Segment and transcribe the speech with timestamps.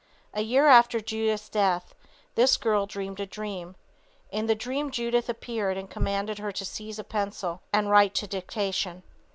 [0.33, 1.93] A year after Judith's death
[2.33, 3.75] this girl dreamed a dream.
[4.31, 8.25] In the dream Judith appeared and commanded her to seize a pencil and write to
[8.25, 9.03] dictation.